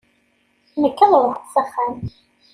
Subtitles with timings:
[0.81, 1.93] Nekk ad ruḥeɣ s axxam.